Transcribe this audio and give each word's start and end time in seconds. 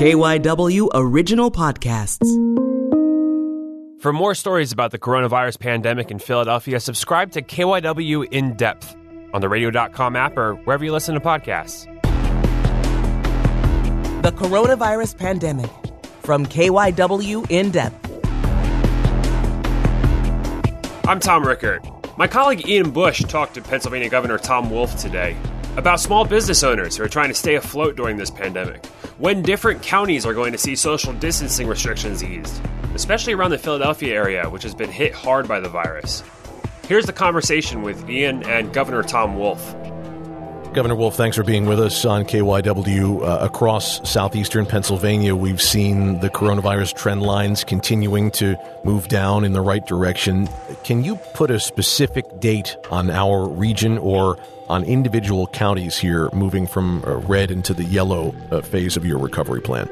KYW 0.00 0.88
Original 0.94 1.50
Podcasts. 1.50 2.26
For 4.00 4.14
more 4.14 4.34
stories 4.34 4.72
about 4.72 4.92
the 4.92 4.98
coronavirus 4.98 5.58
pandemic 5.60 6.10
in 6.10 6.18
Philadelphia, 6.18 6.80
subscribe 6.80 7.32
to 7.32 7.42
KYW 7.42 8.26
In 8.32 8.56
Depth 8.56 8.96
on 9.34 9.42
the 9.42 9.48
radio.com 9.50 10.16
app 10.16 10.38
or 10.38 10.54
wherever 10.64 10.82
you 10.82 10.92
listen 10.92 11.12
to 11.16 11.20
podcasts. 11.20 11.84
The 14.22 14.32
coronavirus 14.32 15.18
pandemic 15.18 15.70
from 16.22 16.46
KYW 16.46 17.50
In 17.50 17.70
Depth. 17.70 18.06
I'm 21.06 21.20
Tom 21.20 21.46
Rickert. 21.46 21.86
My 22.16 22.26
colleague 22.26 22.66
Ian 22.66 22.90
Bush 22.90 23.20
talked 23.24 23.52
to 23.52 23.60
Pennsylvania 23.60 24.08
Governor 24.08 24.38
Tom 24.38 24.70
Wolf 24.70 24.96
today 24.96 25.36
about 25.76 26.00
small 26.00 26.24
business 26.24 26.62
owners 26.62 26.96
who 26.96 27.04
are 27.04 27.08
trying 27.08 27.28
to 27.28 27.34
stay 27.34 27.54
afloat 27.54 27.96
during 27.96 28.16
this 28.16 28.30
pandemic, 28.30 28.84
when 29.18 29.42
different 29.42 29.82
counties 29.82 30.26
are 30.26 30.34
going 30.34 30.52
to 30.52 30.58
see 30.58 30.74
social 30.74 31.12
distancing 31.12 31.66
restrictions 31.66 32.24
eased, 32.24 32.60
especially 32.94 33.32
around 33.32 33.50
the 33.50 33.58
Philadelphia 33.58 34.14
area, 34.14 34.48
which 34.48 34.62
has 34.62 34.74
been 34.74 34.90
hit 34.90 35.12
hard 35.12 35.46
by 35.46 35.60
the 35.60 35.68
virus. 35.68 36.22
Here's 36.88 37.06
the 37.06 37.12
conversation 37.12 37.82
with 37.82 38.08
Ian 38.10 38.42
and 38.44 38.72
Governor 38.72 39.02
Tom 39.02 39.38
Wolf. 39.38 39.74
Governor 40.72 40.94
Wolf, 40.94 41.16
thanks 41.16 41.36
for 41.36 41.42
being 41.42 41.66
with 41.66 41.80
us 41.80 42.04
on 42.04 42.24
KYW. 42.24 43.22
Uh, 43.22 43.44
across 43.44 44.08
southeastern 44.08 44.66
Pennsylvania, 44.66 45.34
we've 45.34 45.60
seen 45.60 46.20
the 46.20 46.30
coronavirus 46.30 46.94
trend 46.94 47.22
lines 47.22 47.64
continuing 47.64 48.30
to 48.32 48.56
move 48.84 49.08
down 49.08 49.44
in 49.44 49.52
the 49.52 49.60
right 49.60 49.84
direction. 49.84 50.48
Can 50.84 51.02
you 51.02 51.16
put 51.34 51.50
a 51.50 51.58
specific 51.58 52.38
date 52.38 52.76
on 52.88 53.10
our 53.10 53.48
region 53.48 53.98
or 53.98 54.38
on 54.68 54.84
individual 54.84 55.48
counties 55.48 55.98
here 55.98 56.30
moving 56.32 56.68
from 56.68 57.02
uh, 57.04 57.16
red 57.16 57.50
into 57.50 57.74
the 57.74 57.84
yellow 57.84 58.32
uh, 58.52 58.60
phase 58.60 58.96
of 58.96 59.04
your 59.04 59.18
recovery 59.18 59.60
plan? 59.60 59.90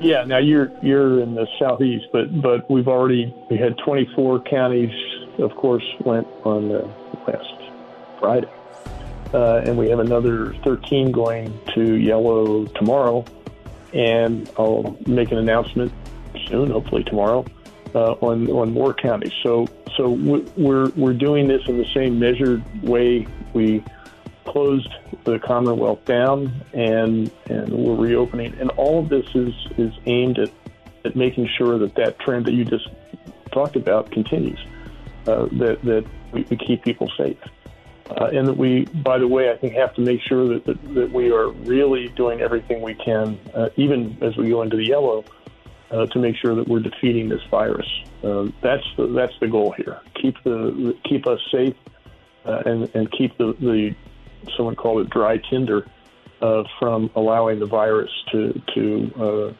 Yeah, 0.00 0.24
now 0.24 0.38
you're 0.38 0.72
you're 0.80 1.20
in 1.20 1.34
the 1.34 1.46
southeast, 1.58 2.06
but 2.12 2.40
but 2.40 2.68
we've 2.70 2.88
already 2.88 3.34
we 3.50 3.58
had 3.58 3.76
24 3.84 4.40
counties, 4.44 4.90
of 5.38 5.54
course, 5.54 5.84
went 6.06 6.26
on 6.44 6.70
the 6.70 6.90
last 7.26 8.18
Friday 8.18 8.48
uh, 9.32 9.62
and 9.64 9.78
we 9.78 9.88
have 9.88 9.98
another 9.98 10.54
13 10.64 11.12
going 11.12 11.58
to 11.74 11.94
yellow 11.94 12.66
tomorrow. 12.66 13.24
And 13.92 14.50
I'll 14.58 14.96
make 15.06 15.32
an 15.32 15.38
announcement 15.38 15.92
soon, 16.48 16.70
hopefully 16.70 17.04
tomorrow, 17.04 17.44
uh, 17.94 18.12
on 18.22 18.48
on 18.50 18.72
more 18.72 18.94
counties. 18.94 19.32
So 19.42 19.66
so 19.96 20.10
we're 20.10 20.88
we're 20.90 21.12
doing 21.12 21.48
this 21.48 21.60
in 21.68 21.76
the 21.76 21.86
same 21.92 22.18
measured 22.18 22.62
way 22.82 23.26
we 23.52 23.84
closed 24.46 24.88
the 25.24 25.38
Commonwealth 25.38 26.04
down, 26.04 26.64
and 26.72 27.30
and 27.46 27.72
we're 27.72 27.96
reopening. 27.96 28.54
And 28.58 28.70
all 28.72 29.00
of 29.00 29.08
this 29.08 29.26
is 29.34 29.54
is 29.76 29.92
aimed 30.06 30.38
at 30.38 30.50
at 31.04 31.16
making 31.16 31.48
sure 31.58 31.78
that 31.78 31.94
that 31.96 32.18
trend 32.20 32.46
that 32.46 32.52
you 32.52 32.64
just 32.64 32.88
talked 33.52 33.76
about 33.76 34.10
continues. 34.10 34.58
Uh, 35.26 35.46
that 35.52 35.78
that 35.82 36.04
we, 36.32 36.46
we 36.50 36.56
keep 36.56 36.82
people 36.82 37.10
safe. 37.16 37.38
Uh, 38.20 38.26
and 38.26 38.46
that 38.46 38.56
we, 38.56 38.84
by 39.04 39.18
the 39.18 39.28
way, 39.28 39.50
I 39.50 39.56
think 39.56 39.74
have 39.74 39.94
to 39.94 40.00
make 40.00 40.20
sure 40.28 40.48
that, 40.48 40.66
that, 40.66 40.94
that 40.94 41.12
we 41.12 41.30
are 41.30 41.50
really 41.50 42.08
doing 42.16 42.40
everything 42.40 42.82
we 42.82 42.94
can, 42.94 43.38
uh, 43.54 43.68
even 43.76 44.18
as 44.22 44.36
we 44.36 44.50
go 44.50 44.62
into 44.62 44.76
the 44.76 44.86
yellow, 44.86 45.24
uh, 45.90 46.06
to 46.06 46.18
make 46.18 46.34
sure 46.36 46.54
that 46.54 46.68
we're 46.68 46.80
defeating 46.80 47.28
this 47.28 47.40
virus. 47.50 47.86
Uh, 48.24 48.46
that's 48.62 48.84
the 48.96 49.06
that's 49.14 49.32
the 49.40 49.48
goal 49.48 49.74
here. 49.76 50.00
Keep 50.20 50.36
the 50.44 50.94
keep 51.08 51.26
us 51.26 51.38
safe, 51.50 51.74
uh, 52.46 52.62
and 52.64 52.90
and 52.94 53.10
keep 53.12 53.36
the, 53.38 53.54
the 53.60 53.90
someone 54.56 54.74
called 54.74 55.04
it 55.04 55.10
dry 55.10 55.38
tinder 55.50 55.86
uh, 56.40 56.62
from 56.78 57.10
allowing 57.14 57.58
the 57.58 57.66
virus 57.66 58.10
to 58.32 58.52
to 58.74 59.54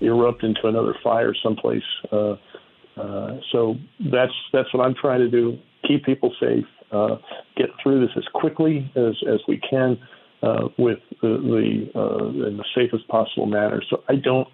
erupt 0.00 0.44
into 0.44 0.66
another 0.66 0.94
fire 1.02 1.34
someplace. 1.42 1.82
so 2.10 3.76
that's 4.10 4.32
that's 4.52 4.72
what 4.72 4.86
I'm 4.86 4.94
trying 4.94 5.20
to 5.20 5.30
do. 5.30 5.58
Keep 5.86 6.04
people 6.04 6.32
safe 6.40 6.64
uh, 6.92 7.16
get 7.56 7.68
through 7.82 8.00
this 8.00 8.14
as 8.16 8.24
quickly 8.34 8.90
as, 8.96 9.14
as 9.28 9.40
we 9.48 9.60
can 9.68 9.98
uh, 10.42 10.68
with 10.78 10.98
the, 11.20 11.88
the 11.94 11.98
uh, 11.98 12.48
in 12.48 12.56
the 12.56 12.64
safest 12.74 13.06
possible 13.08 13.46
manner. 13.46 13.82
So 13.90 14.02
I 14.08 14.16
don't. 14.16 14.48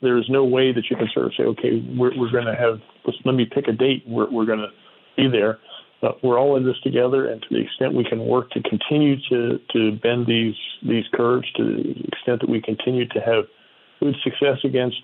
There 0.00 0.18
is 0.18 0.24
no 0.28 0.44
way 0.44 0.72
that 0.72 0.84
you 0.90 0.96
can 0.96 1.08
sort 1.14 1.26
of 1.26 1.32
say, 1.36 1.44
okay, 1.44 1.80
we're, 1.96 2.10
we're 2.18 2.32
going 2.32 2.46
to 2.46 2.56
have. 2.56 2.80
let 3.24 3.34
me 3.34 3.44
pick 3.44 3.68
a 3.68 3.72
date. 3.72 4.02
We're, 4.06 4.28
we're 4.30 4.46
going 4.46 4.58
to 4.58 4.70
be 5.16 5.28
there. 5.28 5.58
But 6.00 6.22
we're 6.24 6.36
all 6.36 6.56
in 6.56 6.64
this 6.64 6.74
together, 6.82 7.28
and 7.28 7.40
to 7.42 7.48
the 7.48 7.60
extent 7.60 7.94
we 7.94 8.02
can 8.02 8.26
work 8.26 8.50
to 8.50 8.62
continue 8.62 9.14
to, 9.28 9.60
to 9.72 9.92
bend 10.02 10.26
these 10.26 10.56
these 10.82 11.04
curves, 11.14 11.46
to 11.56 11.64
the 11.64 11.90
extent 12.08 12.40
that 12.40 12.48
we 12.48 12.60
continue 12.60 13.06
to 13.06 13.20
have 13.20 13.44
good 14.00 14.16
success 14.24 14.58
against 14.64 14.96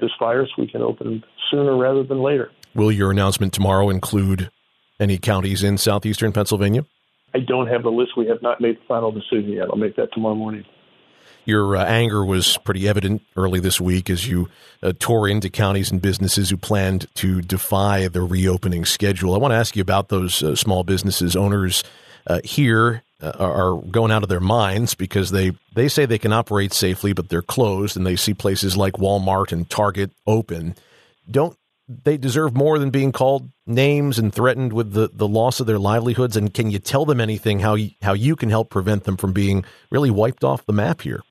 this 0.00 0.10
virus, 0.18 0.48
we 0.56 0.66
can 0.66 0.80
open 0.80 1.22
sooner 1.50 1.76
rather 1.76 2.02
than 2.02 2.22
later. 2.22 2.50
Will 2.74 2.90
your 2.90 3.10
announcement 3.10 3.52
tomorrow 3.52 3.90
include 3.90 4.50
any 5.00 5.18
counties 5.18 5.64
in 5.64 5.78
southeastern 5.78 6.32
Pennsylvania? 6.32 6.84
I 7.34 7.38
don't 7.38 7.68
have 7.68 7.82
the 7.82 7.90
list. 7.90 8.12
We 8.16 8.26
have 8.26 8.42
not 8.42 8.60
made 8.60 8.76
the 8.76 8.84
final 8.86 9.10
decision 9.10 9.50
yet. 9.50 9.68
I'll 9.70 9.76
make 9.76 9.96
that 9.96 10.12
tomorrow 10.12 10.34
morning. 10.34 10.64
Your 11.44 11.76
uh, 11.76 11.84
anger 11.84 12.24
was 12.24 12.58
pretty 12.58 12.86
evident 12.86 13.22
early 13.36 13.60
this 13.60 13.80
week 13.80 14.10
as 14.10 14.28
you 14.28 14.48
uh, 14.82 14.92
tore 14.98 15.28
into 15.28 15.48
counties 15.48 15.90
and 15.90 16.02
businesses 16.02 16.50
who 16.50 16.56
planned 16.56 17.06
to 17.14 17.40
defy 17.40 18.08
the 18.08 18.22
reopening 18.22 18.84
schedule. 18.84 19.34
I 19.34 19.38
want 19.38 19.52
to 19.52 19.56
ask 19.56 19.74
you 19.74 19.82
about 19.82 20.08
those 20.08 20.42
uh, 20.42 20.54
small 20.54 20.84
businesses. 20.84 21.36
Owners 21.36 21.82
uh, 22.26 22.40
here 22.44 23.02
uh, 23.22 23.32
are 23.38 23.80
going 23.90 24.12
out 24.12 24.22
of 24.22 24.28
their 24.28 24.40
minds 24.40 24.94
because 24.94 25.30
they, 25.30 25.52
they 25.74 25.88
say 25.88 26.04
they 26.04 26.18
can 26.18 26.32
operate 26.32 26.72
safely, 26.72 27.12
but 27.12 27.28
they're 27.28 27.42
closed, 27.42 27.96
and 27.96 28.06
they 28.06 28.16
see 28.16 28.34
places 28.34 28.76
like 28.76 28.94
Walmart 28.94 29.50
and 29.52 29.68
Target 29.70 30.10
open. 30.26 30.74
Don't 31.30 31.56
they 32.04 32.16
deserve 32.16 32.54
more 32.54 32.78
than 32.78 32.90
being 32.90 33.12
called 33.12 33.50
names 33.70 34.18
and 34.18 34.34
threatened 34.34 34.72
with 34.72 34.92
the, 34.92 35.10
the 35.12 35.28
loss 35.28 35.60
of 35.60 35.66
their 35.66 35.78
livelihoods? 35.78 36.36
And 36.36 36.52
can 36.52 36.70
you 36.70 36.78
tell 36.78 37.04
them 37.04 37.20
anything 37.20 37.60
how 37.60 37.74
you, 37.74 37.90
how 38.02 38.12
you 38.12 38.36
can 38.36 38.50
help 38.50 38.70
prevent 38.70 39.04
them 39.04 39.16
from 39.16 39.32
being 39.32 39.64
really 39.90 40.10
wiped 40.10 40.44
off 40.44 40.66
the 40.66 40.72
map 40.72 41.02
here? 41.02 41.22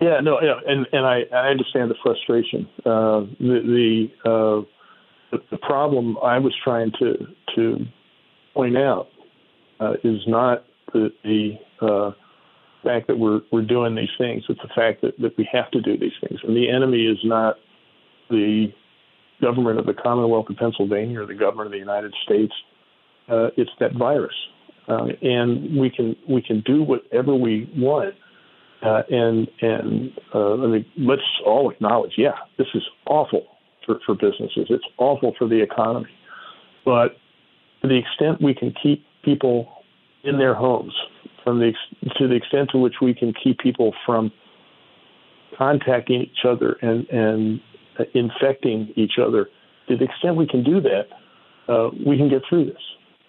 Yeah, 0.00 0.20
no, 0.20 0.38
yeah, 0.42 0.60
and 0.66 0.86
and 0.92 1.06
I, 1.06 1.22
I 1.34 1.48
understand 1.48 1.90
the 1.90 1.94
frustration. 2.02 2.68
Uh, 2.84 3.20
the 3.40 4.08
the, 4.22 4.30
uh, 4.30 5.38
the 5.50 5.56
problem 5.56 6.18
I 6.22 6.38
was 6.38 6.54
trying 6.62 6.92
to 6.98 7.14
to 7.54 7.78
point 8.52 8.76
out 8.76 9.08
uh, 9.80 9.94
is 10.04 10.20
not 10.26 10.66
the 10.92 11.08
the 11.24 11.52
uh, 11.80 12.10
fact 12.84 13.06
that 13.06 13.18
we're 13.18 13.40
we're 13.50 13.64
doing 13.64 13.94
these 13.94 14.12
things. 14.18 14.44
It's 14.50 14.60
the 14.60 14.68
fact 14.74 15.00
that, 15.00 15.18
that 15.18 15.36
we 15.38 15.48
have 15.50 15.70
to 15.70 15.80
do 15.80 15.96
these 15.96 16.12
things, 16.20 16.40
and 16.42 16.54
the 16.54 16.68
enemy 16.68 17.06
is 17.06 17.18
not 17.24 17.56
the 18.28 18.68
government 19.40 19.78
of 19.78 19.86
the 19.86 19.94
Commonwealth 19.94 20.46
of 20.48 20.56
Pennsylvania 20.56 21.20
or 21.20 21.26
the 21.26 21.34
government 21.34 21.66
of 21.66 21.72
the 21.72 21.78
United 21.78 22.14
States. 22.24 22.52
Uh, 23.28 23.48
it's 23.56 23.70
that 23.80 23.92
virus, 23.94 24.34
uh, 24.88 25.06
and 25.20 25.76
we 25.78 25.90
can 25.90 26.14
we 26.28 26.40
can 26.40 26.60
do 26.60 26.82
whatever 26.82 27.34
we 27.34 27.70
want. 27.76 28.14
Uh, 28.82 29.02
and 29.10 29.48
and 29.60 30.12
uh, 30.34 30.54
I 30.54 30.66
mean, 30.66 30.86
let's 30.96 31.22
all 31.44 31.70
acknowledge, 31.70 32.12
yeah, 32.16 32.36
this 32.56 32.68
is 32.74 32.82
awful 33.06 33.46
for, 33.84 33.98
for 34.06 34.14
businesses. 34.14 34.66
It's 34.68 34.84
awful 34.98 35.34
for 35.38 35.48
the 35.48 35.60
economy. 35.60 36.10
But 36.84 37.16
to 37.82 37.88
the 37.88 37.98
extent 37.98 38.40
we 38.40 38.54
can 38.54 38.72
keep 38.80 39.04
people 39.24 39.68
in 40.22 40.38
their 40.38 40.54
homes, 40.54 40.92
from 41.42 41.58
the 41.58 41.72
to 42.18 42.28
the 42.28 42.34
extent 42.34 42.70
to 42.72 42.78
which 42.78 42.96
we 43.00 43.14
can 43.14 43.32
keep 43.32 43.58
people 43.58 43.92
from 44.04 44.30
contacting 45.56 46.22
each 46.22 46.44
other 46.44 46.76
and 46.82 47.08
and 47.08 47.60
infecting 48.14 48.92
each 48.96 49.18
other. 49.18 49.48
To 49.88 49.96
the 49.96 50.04
extent 50.04 50.36
we 50.36 50.46
can 50.46 50.64
do 50.64 50.80
that, 50.80 51.06
uh, 51.68 51.90
we 52.04 52.16
can 52.16 52.28
get 52.28 52.42
through 52.48 52.66
this, 52.66 52.82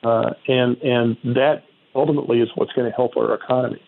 uh, 0.03 0.31
and 0.47 0.78
and 0.78 1.17
that 1.35 1.63
ultimately 1.95 2.39
is 2.39 2.50
what's 2.55 2.72
going 2.73 2.89
to 2.89 2.95
help 2.95 3.17
our 3.17 3.33
economy. 3.33 3.81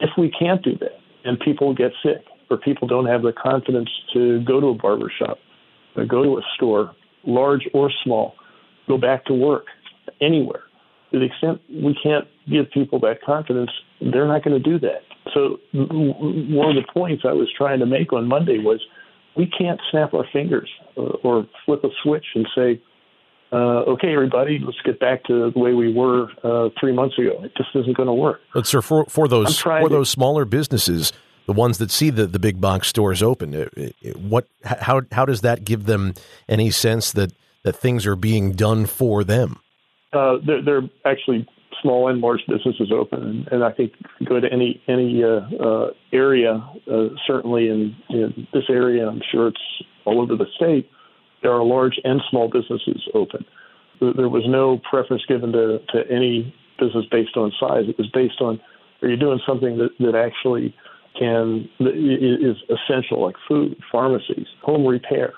If 0.00 0.10
we 0.16 0.30
can't 0.30 0.62
do 0.62 0.76
that, 0.78 0.98
and 1.24 1.38
people 1.40 1.74
get 1.74 1.92
sick, 2.02 2.24
or 2.50 2.56
people 2.56 2.86
don't 2.88 3.06
have 3.06 3.22
the 3.22 3.32
confidence 3.32 3.90
to 4.14 4.40
go 4.44 4.60
to 4.60 4.68
a 4.68 4.74
barber 4.74 5.12
shop, 5.16 5.38
or 5.96 6.04
go 6.04 6.22
to 6.22 6.38
a 6.38 6.42
store, 6.54 6.94
large 7.24 7.68
or 7.74 7.90
small, 8.04 8.34
go 8.86 8.98
back 8.98 9.24
to 9.26 9.34
work, 9.34 9.66
anywhere. 10.20 10.62
To 11.12 11.18
the 11.18 11.24
extent 11.24 11.60
we 11.70 11.98
can't 12.02 12.26
give 12.48 12.70
people 12.70 13.00
that 13.00 13.22
confidence, 13.22 13.70
they're 14.00 14.28
not 14.28 14.44
going 14.44 14.62
to 14.62 14.70
do 14.70 14.78
that. 14.80 15.02
So 15.34 15.58
one 15.72 16.76
of 16.76 16.82
the 16.82 16.92
points 16.92 17.24
I 17.26 17.32
was 17.32 17.48
trying 17.56 17.80
to 17.80 17.86
make 17.86 18.12
on 18.12 18.26
Monday 18.26 18.58
was 18.58 18.80
we 19.38 19.46
can't 19.46 19.80
snap 19.90 20.12
our 20.12 20.26
fingers 20.32 20.68
or, 20.96 21.18
or 21.22 21.46
flip 21.64 21.84
a 21.84 21.88
switch 22.02 22.26
and 22.34 22.46
say, 22.54 22.82
uh, 23.52 23.84
okay, 23.92 24.12
everybody, 24.12 24.58
let's 24.62 24.76
get 24.84 25.00
back 25.00 25.24
to 25.24 25.50
the 25.50 25.58
way 25.58 25.72
we 25.72 25.90
were 25.90 26.26
uh, 26.44 26.68
three 26.78 26.92
months 26.92 27.16
ago. 27.18 27.42
It 27.44 27.52
just 27.56 27.70
isn't 27.74 27.96
going 27.96 28.08
to 28.08 28.12
work. 28.12 28.40
But 28.52 28.66
sir, 28.66 28.82
for 28.82 29.06
for 29.06 29.26
those 29.26 29.58
for 29.58 29.80
to, 29.80 29.88
those 29.88 30.10
smaller 30.10 30.44
businesses, 30.44 31.12
the 31.46 31.54
ones 31.54 31.78
that 31.78 31.90
see 31.90 32.10
the, 32.10 32.26
the 32.26 32.38
big 32.38 32.60
box 32.60 32.88
stores 32.88 33.22
open, 33.22 33.54
it, 33.54 33.96
it, 34.02 34.16
what 34.18 34.48
how 34.64 35.00
how 35.12 35.24
does 35.24 35.40
that 35.40 35.64
give 35.64 35.86
them 35.86 36.12
any 36.46 36.70
sense 36.70 37.12
that 37.12 37.32
that 37.62 37.76
things 37.76 38.06
are 38.06 38.16
being 38.16 38.52
done 38.52 38.84
for 38.84 39.24
them? 39.24 39.60
Uh, 40.12 40.36
they're, 40.44 40.62
they're 40.62 40.90
actually 41.06 41.46
small 41.82 42.08
and 42.08 42.20
large 42.20 42.40
businesses 42.48 42.90
open, 42.92 43.46
and, 43.50 43.64
I 43.64 43.72
think 43.72 43.92
go 44.24 44.40
to 44.40 44.48
any 44.52 44.82
any 44.88 45.22
uh, 45.22 45.40
uh, 45.62 45.90
area, 46.12 46.64
uh, 46.90 47.08
certainly 47.26 47.68
in, 47.68 47.96
in 48.10 48.46
this 48.52 48.64
area, 48.68 49.08
I'm 49.08 49.22
sure 49.30 49.48
it's 49.48 49.82
all 50.04 50.20
over 50.20 50.36
the 50.36 50.46
state. 50.56 50.90
There 51.42 51.52
are 51.52 51.64
large 51.64 52.00
and 52.04 52.20
small 52.30 52.48
businesses 52.48 53.08
open. 53.14 53.44
There 54.00 54.28
was 54.28 54.44
no 54.46 54.80
preference 54.88 55.24
given 55.26 55.52
to, 55.52 55.78
to 55.90 56.10
any 56.10 56.54
business 56.78 57.04
based 57.10 57.36
on 57.36 57.52
size. 57.58 57.84
It 57.88 57.98
was 57.98 58.08
based 58.12 58.40
on 58.40 58.60
are 59.02 59.08
you 59.08 59.16
doing 59.16 59.40
something 59.46 59.78
that, 59.78 59.90
that 60.00 60.14
actually 60.16 60.74
can 61.18 61.68
is 61.80 62.56
essential, 62.68 63.22
like 63.22 63.36
food, 63.46 63.76
pharmacies, 63.90 64.46
home 64.62 64.86
repair. 64.86 65.34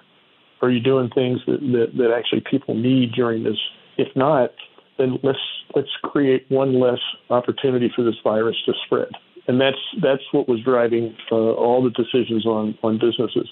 Are 0.62 0.70
you 0.70 0.80
doing 0.80 1.10
things 1.14 1.40
that, 1.46 1.60
that, 1.60 1.96
that 1.96 2.14
actually 2.16 2.42
people 2.50 2.74
need 2.74 3.12
during 3.12 3.44
this? 3.44 3.56
If 3.96 4.14
not, 4.14 4.50
then 5.00 5.18
let's 5.22 5.38
let's 5.74 5.90
create 6.02 6.44
one 6.48 6.78
less 6.78 7.00
opportunity 7.30 7.90
for 7.94 8.04
this 8.04 8.16
virus 8.22 8.56
to 8.66 8.72
spread. 8.84 9.08
And 9.48 9.60
that's 9.60 9.78
that's 10.02 10.22
what 10.32 10.48
was 10.48 10.60
driving 10.60 11.16
uh, 11.32 11.34
all 11.34 11.82
the 11.82 11.90
decisions 11.90 12.46
on 12.46 12.76
on 12.82 12.98
businesses. 12.98 13.48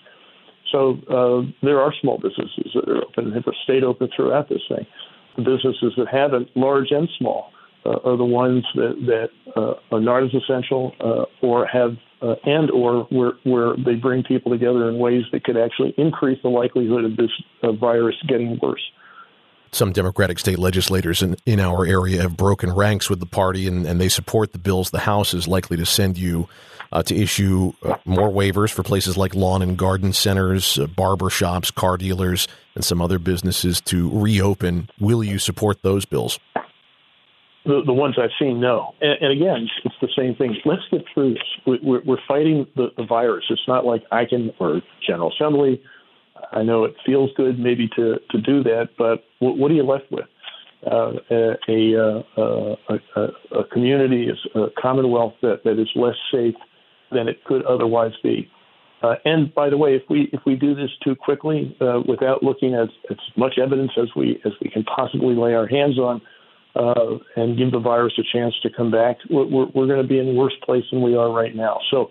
So 0.71 0.99
uh, 1.09 1.51
there 1.63 1.81
are 1.81 1.93
small 2.01 2.19
businesses 2.19 2.73
that 2.75 2.89
are 2.89 3.03
open, 3.03 3.33
and 3.33 3.35
have 3.35 3.45
stayed 3.65 3.85
open 3.85 4.11
throughout 4.15 4.49
this 4.51 4.61
thing. 4.69 4.87
The 5.37 5.43
businesses 5.43 5.95
that 5.97 6.09
haven't, 6.13 6.55
large 6.55 6.91
and 6.91 7.09
small, 7.19 7.53
uh, 7.87 7.99
are 8.05 8.17
the 8.17 8.25
ones 8.25 8.65
that 8.75 8.95
that 9.07 9.31
uh, 9.57 9.75
are 9.95 10.01
not 10.01 10.25
as 10.25 10.31
essential 10.35 10.93
uh, 11.01 11.25
or 11.47 11.67
have 11.67 11.97
uh, 12.21 12.35
and 12.45 12.71
or 12.71 13.05
where 13.05 13.33
where 13.45 13.77
they 13.77 13.95
bring 13.95 14.23
people 14.23 14.53
together 14.53 14.89
in 14.89 14.99
ways 14.99 15.23
that 15.33 15.45
could 15.45 15.57
actually 15.57 15.95
increase 15.97 16.39
the 16.43 16.51
likelihood 16.51 17.05
of 17.05 17.17
this 17.17 17.31
virus 17.81 18.17
getting 18.29 18.59
worse. 18.61 18.83
Some 19.73 19.93
Democratic 19.93 20.39
state 20.39 20.59
legislators 20.59 21.23
in, 21.23 21.37
in 21.47 21.61
our 21.61 21.85
area 21.85 22.23
have 22.23 22.37
broken 22.37 22.73
ranks 22.73 23.11
with 23.11 23.21
the 23.21 23.27
party 23.27 23.67
and, 23.67 23.87
and 23.87 24.01
they 24.01 24.09
support 24.09 24.53
the 24.53 24.59
bills 24.59 24.91
the 24.91 25.01
House 25.01 25.35
is 25.35 25.47
likely 25.47 25.77
to 25.77 25.87
send 25.87 26.19
you 26.19 26.49
uh, 26.93 27.03
to 27.03 27.15
issue 27.15 27.73
uh, 27.83 27.97
more 28.05 28.31
waivers 28.31 28.73
for 28.73 28.83
places 28.83 29.17
like 29.17 29.35
lawn 29.35 29.63
and 29.63 29.77
garden 29.77 30.13
centers, 30.13 30.79
uh, 30.79 30.87
barber 30.87 31.31
shops, 31.31 31.71
car 31.71 31.97
dealers, 31.97 32.49
and 32.75 32.85
some 32.85 33.03
other 33.03 33.19
businesses 33.19 33.81
to 33.83 34.11
reopen. 34.19 34.89
Will 34.99 35.23
you 35.23 35.39
support 35.39 35.83
those 35.83 36.05
bills? 36.05 36.39
The, 37.65 37.83
the 37.85 37.93
ones 37.93 38.17
I've 38.19 38.31
seen, 38.39 38.61
no. 38.61 38.95
And, 39.01 39.19
and 39.21 39.33
again, 39.33 39.69
it's 39.85 39.95
the 40.01 40.09
same 40.17 40.35
thing. 40.37 40.57
Let's 40.65 40.83
get 40.91 41.05
through 41.13 41.35
this. 41.35 41.43
We, 41.67 41.79
we're, 41.83 42.01
we're 42.03 42.23
fighting 42.27 42.67
the, 42.77 42.89
the 42.97 43.05
virus. 43.05 43.45
It's 43.51 43.69
not 43.69 43.85
like 43.85 44.05
I 44.11 44.25
can, 44.25 44.53
or 44.59 44.81
General 45.07 45.31
Assembly, 45.33 45.83
I 46.53 46.63
know 46.63 46.85
it 46.85 46.95
feels 47.05 47.31
good 47.37 47.59
maybe 47.59 47.89
to, 47.97 48.17
to 48.31 48.41
do 48.41 48.63
that, 48.65 48.91
but 48.97 49.25
what, 49.41 49.71
are 49.71 49.75
you 49.75 49.85
left 49.85 50.11
with? 50.11 50.27
Uh, 50.87 51.13
a, 51.31 51.57
a, 51.69 52.25
a, 52.37 53.29
a, 53.53 53.65
community, 53.73 54.29
a 54.55 54.67
commonwealth 54.81 55.35
that, 55.43 55.65
that 55.65 55.81
is 55.81 55.89
less 55.97 56.15
safe 56.33 56.55
than 57.11 57.29
it 57.29 57.45
could 57.45 57.65
otherwise 57.65 58.13
be. 58.23 58.49
Uh, 59.03 59.15
and 59.25 59.53
by 59.55 59.71
the 59.71 59.77
way, 59.77 59.95
if 59.95 60.03
we 60.11 60.29
if 60.33 60.41
we 60.45 60.57
do 60.57 60.75
this 60.75 60.91
too 61.05 61.15
quickly 61.15 61.77
uh, 61.81 62.01
without 62.09 62.43
looking 62.43 62.75
at 62.75 62.89
as 63.11 63.17
much 63.37 63.55
evidence 63.63 63.93
as 63.97 64.09
we 64.17 64.41
as 64.45 64.53
we 64.61 64.69
can 64.71 64.83
possibly 64.85 65.37
lay 65.37 65.55
our 65.55 65.69
hands 65.69 65.99
on, 65.99 66.21
uh, 66.79 67.19
and 67.37 67.59
give 67.59 67.73
the 67.73 67.79
virus 67.79 68.13
a 68.19 68.23
chance 68.33 68.55
to 68.63 68.71
come 68.71 68.91
back, 68.91 69.17
we're, 69.31 69.47
we're, 69.47 69.87
going 69.87 70.01
to 70.01 70.07
be 70.07 70.19
in 70.19 70.37
worse 70.37 70.55
place 70.65 70.85
than 70.91 71.03
we 71.03 71.17
are 71.17 71.31
right 71.33 71.55
now. 71.55 71.79
So 71.91 72.11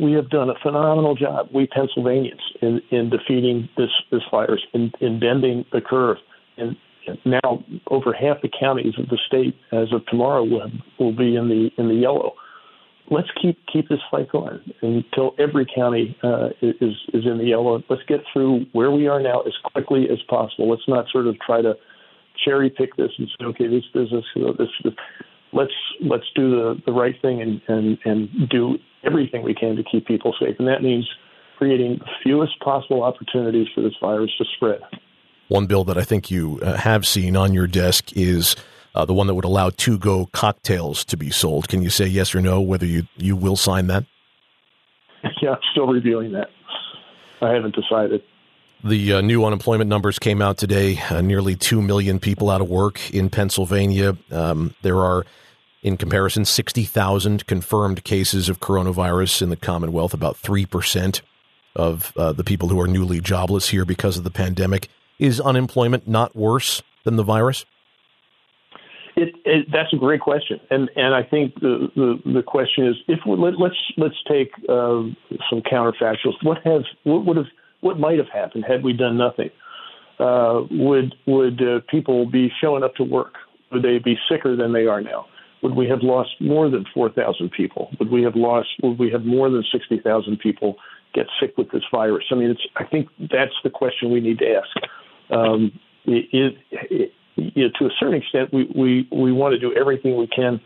we 0.00 0.12
have 0.12 0.30
done 0.30 0.50
a 0.50 0.54
phenomenal 0.62 1.14
job, 1.14 1.48
we 1.52 1.66
Pennsylvanians, 1.66 2.40
in, 2.62 2.80
in 2.90 3.10
defeating 3.10 3.68
this, 3.76 3.90
this 4.10 4.22
virus, 4.30 4.60
in, 4.72 4.92
in 5.00 5.20
bending 5.20 5.64
the 5.72 5.80
curve. 5.80 6.16
And 6.56 6.76
now 7.24 7.64
over 7.88 8.12
half 8.12 8.42
the 8.42 8.48
counties 8.48 8.94
of 8.98 9.08
the 9.08 9.18
state, 9.26 9.54
as 9.72 9.92
of 9.92 10.06
tomorrow, 10.06 10.44
will, 10.44 10.70
will 10.98 11.16
be 11.16 11.36
in 11.36 11.48
the 11.48 11.70
in 11.78 11.88
the 11.88 11.94
yellow. 11.94 12.34
Let's 13.10 13.28
keep 13.42 13.58
keep 13.72 13.88
this 13.88 13.98
fight 14.10 14.30
going 14.30 14.60
until 14.82 15.34
every 15.38 15.66
county 15.66 16.16
uh, 16.22 16.50
is 16.62 16.94
is 17.12 17.24
in 17.26 17.38
the 17.38 17.44
yellow. 17.44 17.82
Let's 17.88 18.02
get 18.06 18.20
through 18.32 18.66
where 18.72 18.90
we 18.90 19.08
are 19.08 19.20
now 19.20 19.40
as 19.40 19.54
quickly 19.72 20.08
as 20.10 20.18
possible. 20.28 20.70
Let's 20.70 20.86
not 20.86 21.06
sort 21.10 21.26
of 21.26 21.36
try 21.40 21.62
to 21.62 21.74
cherry 22.44 22.70
pick 22.70 22.96
this 22.96 23.10
and 23.18 23.28
say, 23.28 23.46
okay, 23.46 23.66
this 23.66 23.84
business, 23.92 24.24
you 24.34 24.42
know, 24.42 24.52
this, 24.56 24.68
this 24.84 24.94
let's 25.52 25.72
let's 26.02 26.24
do 26.34 26.50
the, 26.50 26.82
the 26.86 26.92
right 26.92 27.14
thing 27.20 27.42
and, 27.42 27.60
and, 27.68 27.98
and 28.04 28.48
do 28.48 28.78
everything 29.04 29.42
we 29.42 29.54
can 29.54 29.76
to 29.76 29.82
keep 29.82 30.06
people 30.06 30.34
safe. 30.38 30.56
And 30.58 30.68
that 30.68 30.82
means 30.82 31.08
creating 31.58 31.98
the 31.98 32.06
fewest 32.22 32.58
possible 32.60 33.02
opportunities 33.02 33.68
for 33.74 33.80
this 33.82 33.94
virus 34.00 34.30
to 34.38 34.44
spread. 34.56 34.80
One 35.48 35.66
bill 35.66 35.84
that 35.84 35.98
I 35.98 36.04
think 36.04 36.30
you 36.30 36.60
uh, 36.62 36.76
have 36.76 37.06
seen 37.06 37.36
on 37.36 37.52
your 37.52 37.66
desk 37.66 38.16
is 38.16 38.56
uh, 38.94 39.04
the 39.04 39.12
one 39.12 39.26
that 39.26 39.34
would 39.34 39.44
allow 39.44 39.70
to 39.70 39.98
go 39.98 40.26
cocktails 40.26 41.04
to 41.06 41.16
be 41.16 41.30
sold. 41.30 41.68
Can 41.68 41.82
you 41.82 41.90
say 41.90 42.06
yes 42.06 42.34
or 42.34 42.40
no 42.40 42.60
whether 42.60 42.86
you, 42.86 43.06
you 43.16 43.36
will 43.36 43.56
sign 43.56 43.86
that? 43.88 44.04
Yeah, 45.42 45.50
I'm 45.50 45.58
still 45.72 45.86
reviewing 45.86 46.32
that. 46.32 46.48
I 47.42 47.52
haven't 47.52 47.74
decided. 47.74 48.22
The 48.82 49.14
uh, 49.14 49.20
new 49.20 49.44
unemployment 49.44 49.88
numbers 49.88 50.18
came 50.18 50.40
out 50.40 50.56
today. 50.56 50.98
Uh, 51.10 51.20
nearly 51.20 51.56
2 51.56 51.82
million 51.82 52.18
people 52.18 52.48
out 52.48 52.62
of 52.62 52.68
work 52.70 53.12
in 53.12 53.28
Pennsylvania. 53.28 54.16
Um, 54.30 54.74
there 54.80 54.98
are, 54.98 55.26
in 55.82 55.96
comparison, 55.96 56.44
60,000 56.44 57.46
confirmed 57.46 58.04
cases 58.04 58.48
of 58.48 58.60
coronavirus 58.60 59.42
in 59.42 59.48
the 59.48 59.56
Commonwealth, 59.56 60.12
about 60.12 60.36
3% 60.36 61.22
of 61.74 62.12
uh, 62.16 62.32
the 62.32 62.44
people 62.44 62.68
who 62.68 62.80
are 62.80 62.86
newly 62.86 63.20
jobless 63.20 63.70
here 63.70 63.84
because 63.84 64.18
of 64.18 64.24
the 64.24 64.30
pandemic. 64.30 64.88
Is 65.18 65.40
unemployment 65.40 66.08
not 66.08 66.34
worse 66.34 66.82
than 67.04 67.16
the 67.16 67.22
virus? 67.22 67.64
It, 69.16 69.34
it, 69.44 69.66
that's 69.70 69.92
a 69.92 69.96
great 69.96 70.20
question, 70.20 70.60
and 70.70 70.88
and 70.96 71.14
I 71.14 71.22
think 71.22 71.54
the 71.56 71.88
the, 71.94 72.32
the 72.32 72.42
question 72.42 72.86
is 72.86 72.94
if 73.06 73.18
we, 73.26 73.36
let, 73.36 73.52
us 73.52 73.60
let's, 73.60 73.74
let's 73.98 74.14
take 74.26 74.50
uh, 74.66 75.02
some 75.50 75.60
counterfactuals. 75.60 76.42
What 76.42 76.58
have 76.64 76.84
what 77.02 77.26
would 77.26 77.36
have 77.36 77.46
what 77.80 77.98
might 77.98 78.16
have 78.18 78.28
happened 78.32 78.64
had 78.66 78.82
we 78.82 78.94
done 78.94 79.18
nothing? 79.18 79.50
Uh, 80.18 80.62
would 80.70 81.14
would 81.26 81.60
uh, 81.60 81.80
people 81.90 82.24
be 82.24 82.50
showing 82.62 82.82
up 82.82 82.94
to 82.94 83.04
work? 83.04 83.34
Would 83.72 83.82
they 83.82 83.98
be 83.98 84.16
sicker 84.30 84.56
than 84.56 84.72
they 84.72 84.86
are 84.86 85.02
now? 85.02 85.26
Would 85.62 85.76
we 85.76 85.88
have 85.88 86.02
lost 86.02 86.30
more 86.40 86.70
than 86.70 86.86
4,000 86.94 87.50
people? 87.50 87.90
Would 87.98 88.10
we 88.10 88.22
have 88.22 88.34
lost? 88.34 88.68
Would 88.82 88.98
we 88.98 89.10
have 89.10 89.24
more 89.24 89.50
than 89.50 89.64
60,000 89.70 90.38
people 90.38 90.76
get 91.14 91.26
sick 91.38 91.56
with 91.58 91.70
this 91.70 91.82
virus? 91.90 92.24
I 92.30 92.34
mean, 92.34 92.50
it's. 92.50 92.66
I 92.76 92.84
think 92.84 93.08
that's 93.18 93.54
the 93.62 93.70
question 93.70 94.10
we 94.10 94.20
need 94.20 94.38
to 94.38 94.54
ask. 94.56 94.90
Um, 95.30 95.78
it, 96.06 96.56
it, 96.72 97.12
it, 97.36 97.72
to 97.78 97.86
a 97.86 97.90
certain 97.98 98.14
extent, 98.14 98.52
we, 98.52 98.70
we, 98.74 99.08
we 99.12 99.32
want 99.32 99.52
to 99.52 99.58
do 99.58 99.74
everything 99.78 100.16
we 100.16 100.26
can 100.26 100.60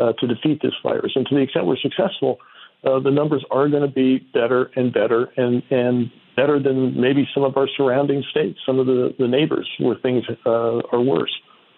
uh, 0.00 0.12
to 0.14 0.26
defeat 0.26 0.60
this 0.62 0.74
virus, 0.82 1.12
and 1.14 1.26
to 1.26 1.34
the 1.34 1.42
extent 1.42 1.66
we're 1.66 1.76
successful, 1.76 2.38
uh, 2.84 2.98
the 2.98 3.10
numbers 3.10 3.44
are 3.50 3.68
going 3.68 3.82
to 3.82 3.92
be 3.92 4.18
better 4.32 4.70
and 4.74 4.92
better, 4.92 5.28
and 5.36 5.62
and 5.70 6.10
better 6.36 6.58
than 6.58 6.98
maybe 6.98 7.28
some 7.34 7.42
of 7.42 7.56
our 7.56 7.68
surrounding 7.76 8.24
states, 8.30 8.58
some 8.64 8.78
of 8.78 8.86
the, 8.86 9.14
the 9.18 9.28
neighbors 9.28 9.68
where 9.78 9.96
things 9.96 10.24
uh, 10.46 10.80
are 10.92 11.00
worse. 11.00 11.32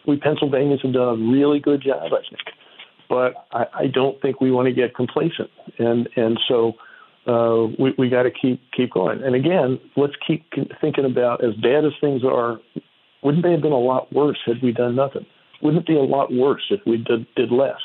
We 0.06 0.16
Pennsylvanians 0.18 0.82
have 0.82 0.92
done 0.92 1.08
a 1.08 1.32
really 1.32 1.58
good 1.58 1.82
job, 1.82 2.12
I 2.12 2.20
think, 2.28 2.56
but 3.12 3.46
I, 3.52 3.66
I 3.74 3.86
don't 3.92 4.20
think 4.22 4.40
we 4.40 4.50
want 4.50 4.68
to 4.68 4.72
get 4.72 4.94
complacent, 4.94 5.50
and 5.78 6.08
and 6.16 6.40
so 6.48 6.72
uh, 7.26 7.66
we 7.78 7.94
we 7.98 8.08
got 8.08 8.22
to 8.22 8.30
keep 8.30 8.62
keep 8.74 8.90
going. 8.92 9.22
And 9.22 9.34
again, 9.34 9.78
let's 9.98 10.14
keep 10.26 10.46
thinking 10.80 11.04
about 11.04 11.44
as 11.44 11.54
bad 11.56 11.84
as 11.84 11.92
things 12.00 12.22
are. 12.24 12.58
Wouldn't 13.22 13.44
they 13.44 13.52
have 13.52 13.60
been 13.60 13.72
a 13.72 13.78
lot 13.78 14.10
worse 14.14 14.38
had 14.46 14.62
we 14.62 14.72
done 14.72 14.96
nothing? 14.96 15.26
Wouldn't 15.60 15.82
it 15.82 15.86
be 15.86 15.94
a 15.94 16.02
lot 16.02 16.32
worse 16.32 16.62
if 16.70 16.80
we 16.86 16.96
did 16.96 17.26
did 17.36 17.52
less, 17.52 17.82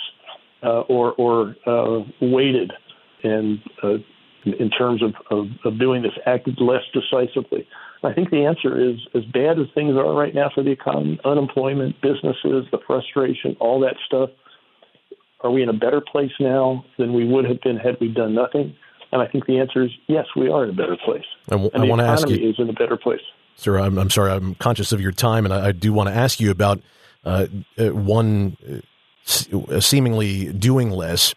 uh, 0.63 0.83
or 0.87 1.13
or 1.17 1.55
uh, 1.67 2.05
waited 2.21 2.71
and 3.23 3.59
uh, 3.83 3.97
in 4.45 4.69
terms 4.69 5.03
of, 5.03 5.13
of, 5.29 5.47
of 5.65 5.77
doing 5.77 6.03
this 6.03 6.17
acted 6.25 6.57
less 6.61 6.83
decisively? 6.93 7.67
I 8.01 8.13
think 8.13 8.29
the 8.29 8.45
answer 8.45 8.79
is 8.79 8.95
as 9.13 9.25
bad 9.25 9.59
as 9.59 9.65
things 9.75 9.97
are 9.97 10.13
right 10.13 10.33
now 10.33 10.49
for 10.55 10.63
the 10.63 10.71
economy, 10.71 11.19
unemployment, 11.25 11.99
businesses, 12.01 12.65
the 12.71 12.79
frustration, 12.87 13.57
all 13.59 13.81
that 13.81 13.95
stuff. 14.05 14.29
Are 15.41 15.51
we 15.51 15.61
in 15.61 15.69
a 15.69 15.73
better 15.73 16.01
place 16.01 16.31
now 16.39 16.85
than 16.97 17.13
we 17.13 17.25
would 17.25 17.45
have 17.45 17.61
been 17.61 17.77
had 17.77 17.97
we 17.99 18.07
done 18.07 18.33
nothing? 18.33 18.75
And 19.11 19.21
I 19.21 19.27
think 19.27 19.45
the 19.45 19.59
answer 19.59 19.83
is 19.83 19.91
yes, 20.07 20.25
we 20.35 20.49
are 20.49 20.63
in 20.63 20.71
a 20.71 20.73
better 20.73 20.97
place. 21.03 21.25
I, 21.47 21.51
w- 21.51 21.69
and 21.73 21.83
I 21.83 21.87
want 21.87 22.01
to 22.01 22.07
ask 22.07 22.27
you, 22.27 22.49
is 22.49 22.55
in 22.57 22.69
a 22.69 22.73
better 22.73 22.97
place. 22.97 23.21
Sir, 23.55 23.79
I'm, 23.79 23.97
I'm 23.97 24.09
sorry, 24.09 24.31
I'm 24.31 24.55
conscious 24.55 24.91
of 24.91 24.99
your 24.99 25.11
time, 25.11 25.45
and 25.45 25.53
I, 25.53 25.67
I 25.67 25.71
do 25.71 25.93
want 25.93 26.09
to 26.09 26.15
ask 26.15 26.39
you 26.39 26.51
about 26.51 26.81
uh, 27.23 27.47
uh 27.77 27.89
one 27.89 28.57
uh, 29.53 29.79
seemingly 29.79 30.51
doing 30.53 30.89
less 30.89 31.33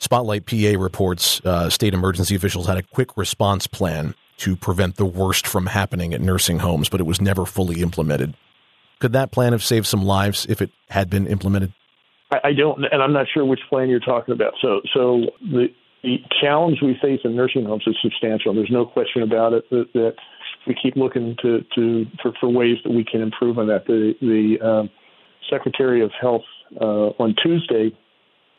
Spotlight 0.00 0.46
PA 0.46 0.80
reports 0.80 1.42
uh, 1.44 1.68
state 1.68 1.92
emergency 1.92 2.34
officials 2.34 2.66
had 2.66 2.78
a 2.78 2.82
quick 2.82 3.18
response 3.18 3.66
plan 3.66 4.14
to 4.38 4.56
prevent 4.56 4.96
the 4.96 5.04
worst 5.04 5.46
from 5.46 5.66
happening 5.66 6.14
at 6.14 6.22
nursing 6.22 6.60
homes, 6.60 6.88
but 6.88 7.00
it 7.00 7.04
was 7.04 7.20
never 7.20 7.44
fully 7.44 7.82
implemented. 7.82 8.34
Could 8.98 9.12
that 9.12 9.30
plan 9.30 9.52
have 9.52 9.62
saved 9.62 9.86
some 9.86 10.02
lives 10.02 10.46
if 10.48 10.62
it 10.62 10.70
had 10.88 11.10
been 11.10 11.26
implemented? 11.26 11.74
I 12.30 12.38
I 12.44 12.52
don't, 12.52 12.84
and 12.90 13.02
I'm 13.02 13.12
not 13.12 13.26
sure 13.32 13.44
which 13.44 13.60
plan 13.68 13.88
you're 13.88 14.00
talking 14.00 14.34
about. 14.34 14.54
So, 14.60 14.80
so 14.94 15.26
the 15.40 15.68
the 16.02 16.18
challenge 16.40 16.78
we 16.82 16.96
face 17.00 17.20
in 17.24 17.36
nursing 17.36 17.64
homes 17.64 17.84
is 17.86 17.96
substantial. 18.02 18.54
There's 18.54 18.70
no 18.70 18.86
question 18.86 19.22
about 19.22 19.52
it 19.52 19.68
that, 19.70 19.92
that 19.92 20.14
we 20.66 20.74
keep 20.74 20.96
looking 20.96 21.36
to, 21.42 21.60
to 21.74 22.06
for, 22.22 22.32
for 22.40 22.48
ways 22.48 22.78
that 22.84 22.90
we 22.90 23.04
can 23.04 23.20
improve 23.20 23.58
on 23.58 23.66
that. 23.68 23.86
The 23.86 24.14
the 24.20 24.66
um, 24.66 24.90
Secretary 25.50 26.02
of 26.02 26.10
Health 26.18 26.44
uh, 26.80 27.10
on 27.18 27.34
Tuesday 27.42 27.96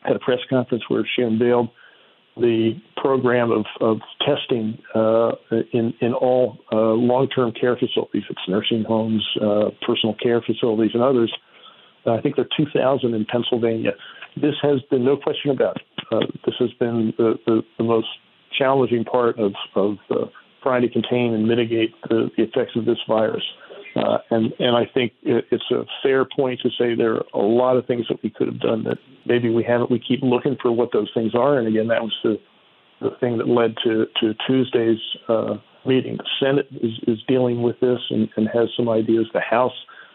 had 0.02 0.16
a 0.16 0.18
press 0.18 0.40
conference 0.48 0.84
where 0.88 1.06
she 1.16 1.22
unveiled 1.22 1.68
the 2.36 2.80
program 2.96 3.50
of, 3.50 3.66
of 3.80 3.98
testing 4.20 4.78
uh, 4.94 5.32
in 5.72 5.92
in 6.00 6.14
all 6.14 6.58
uh, 6.72 6.76
long-term 6.76 7.52
care 7.52 7.76
facilities, 7.76 8.22
it's 8.30 8.40
nursing 8.48 8.84
homes, 8.84 9.26
uh, 9.40 9.70
personal 9.86 10.14
care 10.14 10.40
facilities, 10.40 10.92
and 10.94 11.02
others. 11.02 11.32
I 12.06 12.20
think 12.20 12.36
there 12.36 12.44
are 12.44 12.64
2,000 12.64 13.14
in 13.14 13.24
Pennsylvania. 13.24 13.92
This 14.36 14.54
has 14.62 14.80
been 14.90 15.04
no 15.04 15.16
question 15.16 15.50
about 15.50 15.76
it. 15.76 15.82
Uh, 16.10 16.26
this 16.44 16.54
has 16.58 16.70
been 16.78 17.12
the, 17.16 17.38
the, 17.46 17.62
the, 17.78 17.84
most 17.84 18.08
challenging 18.58 19.04
part 19.04 19.38
of, 19.38 19.52
of 19.74 19.96
uh, 20.10 20.26
trying 20.62 20.82
to 20.82 20.88
contain 20.88 21.32
and 21.32 21.46
mitigate 21.46 21.94
the, 22.08 22.30
the 22.36 22.44
effects 22.44 22.76
of 22.76 22.84
this 22.84 22.98
virus. 23.06 23.44
Uh, 23.94 24.18
and 24.30 24.52
and 24.58 24.74
I 24.74 24.86
think 24.86 25.12
it's 25.22 25.70
a 25.70 25.84
fair 26.02 26.24
point 26.24 26.60
to 26.60 26.70
say 26.78 26.94
there 26.94 27.16
are 27.16 27.24
a 27.34 27.38
lot 27.38 27.76
of 27.76 27.86
things 27.86 28.06
that 28.08 28.22
we 28.22 28.30
could 28.30 28.46
have 28.46 28.60
done 28.60 28.84
that 28.84 28.96
maybe 29.26 29.50
we 29.50 29.62
haven't. 29.62 29.90
We 29.90 30.00
keep 30.00 30.20
looking 30.22 30.56
for 30.62 30.72
what 30.72 30.92
those 30.92 31.10
things 31.12 31.34
are, 31.34 31.58
and 31.58 31.68
again, 31.68 31.88
that 31.88 32.00
was 32.02 32.14
the 32.24 32.40
the 33.02 33.10
thing 33.20 33.36
that 33.36 33.48
led 33.48 33.74
to 33.84 34.06
to 34.20 34.34
Tuesday's 34.46 34.98
uh, 35.28 35.56
meeting. 35.84 36.16
The 36.16 36.24
Senate 36.40 36.68
is, 36.70 36.92
is 37.06 37.22
dealing 37.28 37.60
with 37.60 37.78
this 37.80 37.98
and, 38.10 38.30
and 38.36 38.48
has 38.48 38.68
some 38.76 38.88
ideas. 38.88 39.26
The 39.34 39.40
House 39.40 39.74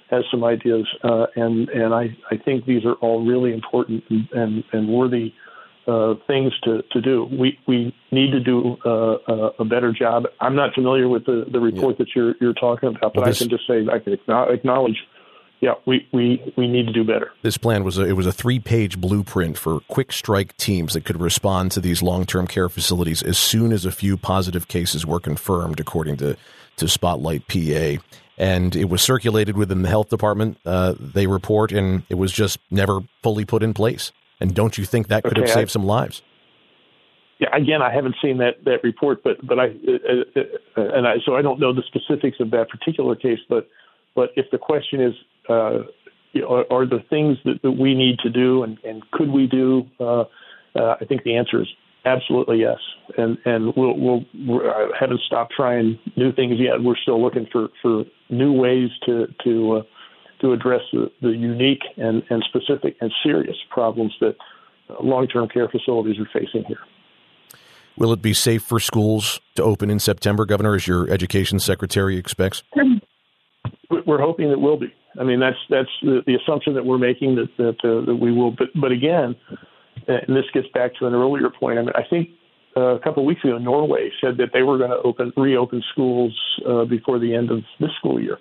has 0.10 0.24
some 0.32 0.44
ideas, 0.44 0.88
uh, 1.04 1.28
and 1.36 1.70
and 1.70 1.94
I 1.94 2.16
I 2.32 2.38
think 2.38 2.66
these 2.66 2.86
are 2.86 2.94
all 2.96 3.26
really 3.26 3.54
important 3.54 4.04
and 4.10 4.28
and, 4.32 4.64
and 4.72 4.90
worthy 4.90 5.34
uh, 5.88 6.16
things 6.28 6.54
to, 6.64 6.82
to 6.92 7.02
do. 7.02 7.28
We 7.32 7.58
we 7.68 7.96
need 8.12 8.32
to 8.32 8.40
do 8.40 8.78
uh, 8.86 9.52
a 9.60 9.66
better 9.66 9.94
job. 9.94 10.26
I'm 10.42 10.56
not 10.56 10.74
familiar 10.74 11.08
with 11.08 11.26
the, 11.26 11.46
the 11.52 11.60
report 11.60 11.96
yeah. 11.98 12.06
that 12.06 12.16
you're 12.16 12.36
you're 12.42 12.54
talking 12.54 12.90
about, 12.90 13.14
but 13.14 13.18
well, 13.18 13.26
this, 13.26 13.42
I 13.42 13.46
can 13.46 13.50
just 13.50 13.68
say 13.68 13.88
I 13.92 14.00
can 14.00 14.14
acknowledge. 14.14 14.98
Yeah, 15.60 15.74
we, 15.88 16.08
we, 16.14 16.54
we 16.56 16.68
need 16.68 16.86
to 16.86 16.94
do 16.94 17.04
better. 17.04 17.32
This 17.42 17.58
plan 17.58 17.84
was 17.84 17.98
a, 17.98 18.04
it 18.04 18.12
was 18.12 18.28
a 18.28 18.32
three 18.32 18.60
page 18.60 19.00
blueprint 19.00 19.58
for 19.58 19.80
quick 19.88 20.12
strike 20.12 20.56
teams 20.58 20.94
that 20.94 21.04
could 21.04 21.20
respond 21.20 21.72
to 21.72 21.80
these 21.80 22.04
long 22.04 22.26
term 22.26 22.46
care 22.46 22.70
facilities 22.70 23.24
as 23.24 23.40
soon 23.40 23.72
as 23.72 23.84
a 23.84 23.92
few 23.92 24.18
positive 24.18 24.68
cases 24.68 25.06
were 25.06 25.20
confirmed, 25.20 25.80
according 25.80 26.18
to 26.18 26.38
to 26.78 26.88
Spotlight 26.88 27.48
PA. 27.48 28.02
And 28.38 28.76
it 28.76 28.86
was 28.86 29.02
circulated 29.02 29.58
within 29.58 29.82
the 29.82 29.90
health 29.90 30.10
department. 30.10 30.58
Uh, 30.64 30.94
they 31.00 31.26
report, 31.26 31.72
and 31.72 32.04
it 32.08 32.16
was 32.16 32.32
just 32.32 32.60
never 32.70 33.00
fully 33.24 33.46
put 33.46 33.64
in 33.64 33.74
place. 33.74 34.12
And 34.40 34.54
don't 34.54 34.78
you 34.78 34.86
think 34.86 35.08
that 35.08 35.24
could 35.24 35.40
okay, 35.40 35.42
have 35.42 35.50
saved 35.50 35.72
I, 35.72 35.74
some 35.74 35.86
lives? 35.86 36.22
Yeah, 37.40 37.50
again, 37.56 37.82
I 37.82 37.92
haven't 37.92 38.16
seen 38.22 38.38
that 38.38 38.64
that 38.66 38.84
report, 38.84 39.24
but 39.24 39.46
but 39.46 39.60
I 39.60 39.66
uh, 39.66 40.40
uh, 40.40 40.82
and 40.96 41.08
I 41.08 41.16
so 41.26 41.36
I 41.36 41.42
don't 41.42 41.60
know 41.60 41.74
the 41.74 41.84
specifics 41.88 42.40
of 42.40 42.52
that 42.52 42.70
particular 42.70 43.16
case. 43.16 43.40
But 43.50 43.68
but 44.16 44.30
if 44.36 44.50
the 44.52 44.58
question 44.58 45.02
is, 45.02 45.14
uh, 45.50 45.84
are, 46.48 46.66
are 46.72 46.86
there 46.86 47.04
things 47.10 47.38
that, 47.46 47.62
that 47.64 47.72
we 47.72 47.96
need 47.96 48.20
to 48.20 48.30
do, 48.30 48.64
and, 48.64 48.78
and 48.84 49.10
could 49.12 49.30
we 49.30 49.48
do? 49.48 49.88
Uh, 50.00 50.22
uh, 50.76 50.96
I 51.02 51.06
think 51.06 51.24
the 51.24 51.36
answer 51.36 51.62
is 51.62 51.68
absolutely 52.06 52.60
yes. 52.60 52.78
And 53.18 53.38
and 53.46 53.74
we'll 53.76 53.98
we'll 53.98 54.26
we 54.34 54.60
haven't 55.00 55.22
stopped 55.22 55.54
trying 55.56 56.00
new 56.16 56.32
things 56.34 56.56
yet. 56.60 56.84
We're 56.84 56.98
still 56.98 57.22
looking 57.22 57.48
for 57.52 57.70
for 57.82 58.04
new 58.30 58.54
ways 58.54 58.90
to 59.06 59.28
to 59.44 59.78
uh, 59.78 59.82
to 60.42 60.54
address 60.54 60.82
the, 60.92 61.12
the 61.22 61.30
unique 61.30 61.82
and, 61.98 62.24
and 62.30 62.44
specific 62.48 62.96
and 63.02 63.12
serious 63.24 63.58
problems 63.70 64.14
that 64.22 64.36
uh, 64.90 65.02
long 65.02 65.28
term 65.28 65.48
care 65.50 65.68
facilities 65.68 66.20
are 66.20 66.30
facing 66.34 66.64
here. 66.66 66.80
Will 67.98 68.14
it 68.14 68.22
be 68.22 68.34
safe 68.34 68.62
for 68.62 68.80
schools 68.80 69.42
to 69.56 69.64
open 69.64 69.90
in 69.90 70.00
September, 70.00 70.46
Governor, 70.46 70.76
as 70.76 70.88
your 70.88 71.10
education 71.10 71.60
secretary 71.60 72.18
expects? 72.18 72.62
We're 74.06 74.22
hoping 74.22 74.52
it 74.52 74.60
will 74.60 74.78
be. 74.78 74.94
I 75.20 75.24
mean, 75.24 75.40
that's 75.40 75.58
that's 75.70 75.90
the, 76.02 76.22
the 76.26 76.36
assumption 76.36 76.74
that 76.76 76.86
we're 76.86 76.98
making 76.98 77.36
that 77.36 77.50
that, 77.58 77.78
uh, 77.84 78.06
that 78.06 78.16
we 78.16 78.32
will. 78.32 78.52
But 78.52 78.68
but 78.76 78.92
again, 78.92 79.36
and 80.08 80.36
this 80.36 80.46
gets 80.54 80.68
back 80.74 80.96
to 81.00 81.08
an 81.08 81.14
earlier 81.14 81.50
point. 81.50 81.80
I 81.80 81.82
mean, 81.82 81.94
I 81.96 82.04
think 82.08 82.30
uh, 82.76 82.96
a 82.96 83.00
couple 83.00 83.24
of 83.24 83.28
weeks 83.28 83.44
ago, 83.44 83.58
Norway 83.58 84.12
said 84.22 84.38
that 84.38 84.50
they 84.54 84.62
were 84.62 84.78
going 84.78 84.92
to 84.92 85.02
open 85.04 85.34
reopen 85.36 85.84
schools 85.92 86.38
uh, 86.68 86.86
before 86.86 87.20
the 87.20 87.34
end 87.34 87.52
of 87.52 87.64
this 87.80 87.90
school 87.98 88.22
year. 88.22 88.38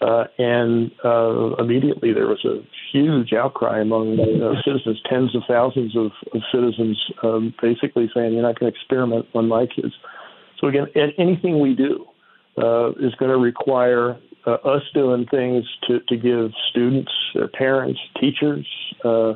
Uh, 0.00 0.24
and 0.38 0.90
uh, 1.02 1.54
immediately 1.56 2.12
there 2.12 2.26
was 2.26 2.44
a 2.44 2.60
huge 2.92 3.32
outcry 3.32 3.80
among 3.80 4.20
uh, 4.20 4.60
citizens, 4.62 5.00
tens 5.08 5.34
of 5.34 5.42
thousands 5.48 5.96
of, 5.96 6.10
of 6.34 6.42
citizens, 6.52 7.00
um, 7.22 7.54
basically 7.62 8.10
saying, 8.14 8.34
"You're 8.34 8.42
not 8.42 8.58
going 8.58 8.70
to 8.70 8.76
experiment 8.76 9.26
on 9.34 9.48
my 9.48 9.66
kids." 9.66 9.94
So 10.60 10.66
again, 10.66 10.88
anything 11.16 11.60
we 11.60 11.74
do 11.74 12.06
uh, 12.58 12.90
is 13.00 13.14
going 13.14 13.30
to 13.30 13.38
require 13.38 14.18
uh, 14.46 14.52
us 14.52 14.82
doing 14.92 15.26
things 15.30 15.64
to, 15.88 16.00
to 16.08 16.16
give 16.16 16.52
students, 16.70 17.12
their 17.34 17.48
parents, 17.48 18.00
teachers 18.20 18.66
uh, 19.04 19.34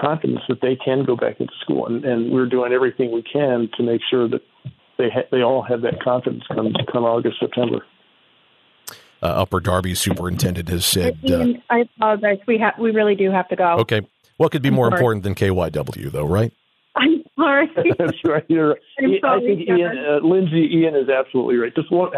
confidence 0.00 0.40
that 0.48 0.60
they 0.60 0.76
can 0.76 1.04
go 1.04 1.16
back 1.16 1.40
into 1.40 1.52
school, 1.62 1.86
and, 1.86 2.04
and 2.04 2.32
we're 2.32 2.46
doing 2.46 2.72
everything 2.72 3.12
we 3.12 3.22
can 3.22 3.68
to 3.76 3.82
make 3.82 4.00
sure 4.10 4.28
that 4.28 4.42
they 4.98 5.08
ha- 5.10 5.28
they 5.30 5.42
all 5.42 5.62
have 5.62 5.82
that 5.82 6.02
confidence 6.02 6.44
come 6.48 6.74
come 6.92 7.04
August 7.04 7.36
September 7.40 7.84
uh, 9.22 9.26
Upper 9.26 9.60
Darby 9.60 9.94
superintendent 9.94 10.68
has 10.68 10.84
said. 10.84 11.18
Uh, 11.28 11.46
I 11.70 11.84
apologize. 11.96 12.38
We 12.46 12.58
have 12.58 12.74
we 12.78 12.90
really 12.90 13.14
do 13.14 13.30
have 13.30 13.48
to 13.48 13.56
go. 13.56 13.76
Okay. 13.80 14.02
What 14.36 14.52
could 14.52 14.62
be 14.62 14.68
I'm 14.68 14.74
more 14.74 14.86
sorry. 14.86 14.98
important 14.98 15.24
than 15.24 15.34
KYW, 15.34 16.12
though, 16.12 16.26
right? 16.26 16.52
I'm 16.94 17.24
sorry. 17.36 17.70
That's 17.98 18.18
right. 18.24 18.44
You're, 18.48 18.76
I'm 18.98 19.14
sorry, 19.20 19.42
I 19.42 19.56
think 19.56 19.68
Ian, 19.68 19.98
uh, 19.98 20.26
Lindsay, 20.26 20.68
Ian 20.74 20.94
is 20.94 21.08
absolutely 21.08 21.56
right. 21.56 21.74
Just 21.74 21.90
one, 21.90 22.10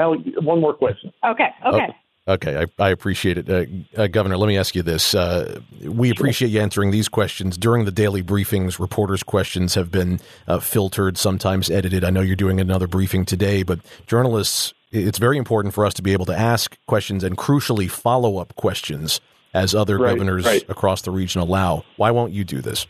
one 0.44 0.60
more 0.60 0.74
question. 0.74 1.12
Okay. 1.24 1.48
Okay. 1.66 1.86
Oh. 1.88 1.94
Okay, 2.28 2.58
I, 2.58 2.84
I, 2.84 2.90
appreciate 2.90 3.38
it. 3.38 3.48
Uh, 3.48 4.02
uh, 4.02 4.06
Governor, 4.06 4.36
let 4.36 4.48
me 4.48 4.58
ask 4.58 4.74
you 4.74 4.82
this. 4.82 5.14
Uh, 5.14 5.60
we 5.82 6.10
appreciate 6.10 6.50
you 6.50 6.60
answering 6.60 6.90
these 6.90 7.08
questions. 7.08 7.56
During 7.56 7.86
the 7.86 7.90
daily 7.90 8.22
briefings, 8.22 8.78
reporters' 8.78 9.22
questions 9.22 9.74
have 9.74 9.90
been 9.90 10.20
uh, 10.46 10.60
filtered, 10.60 11.16
sometimes 11.16 11.70
edited. 11.70 12.04
I 12.04 12.10
know 12.10 12.20
you're 12.20 12.36
doing 12.36 12.60
another 12.60 12.86
briefing 12.86 13.24
today, 13.24 13.62
but 13.62 13.80
journalists 14.06 14.74
it's 14.90 15.18
very 15.18 15.36
important 15.36 15.74
for 15.74 15.84
us 15.84 15.94
to 15.94 16.02
be 16.02 16.12
able 16.12 16.26
to 16.26 16.36
ask 16.36 16.76
questions 16.86 17.22
and 17.22 17.36
crucially 17.36 17.90
follow 17.90 18.38
up 18.38 18.54
questions 18.56 19.20
as 19.54 19.74
other 19.74 19.98
right, 19.98 20.10
governors 20.10 20.44
right. 20.44 20.64
across 20.68 21.02
the 21.02 21.10
region 21.10 21.40
allow. 21.40 21.84
Why 21.96 22.10
won't 22.10 22.32
you 22.32 22.44
do 22.44 22.60
this? 22.60 22.86